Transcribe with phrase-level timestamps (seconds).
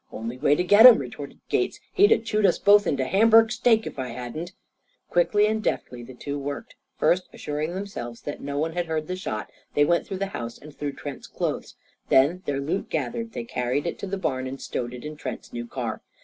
[0.11, 1.79] "Only way to get him!" retorted Gates.
[1.93, 4.51] "He'd 'a' chewed us both into Hamburg steak if I hadn't."
[5.11, 6.73] Quickly and deftly the two worked.
[6.97, 10.57] First assuring themselves that no one had heard the shot, they went through the house
[10.57, 11.75] and through Trent's clothes.
[12.09, 15.53] Then, their loot gathered, they carried it to the barn and stowed it in Trent's
[15.53, 16.01] new car.